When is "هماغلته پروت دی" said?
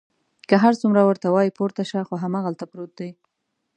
2.23-3.09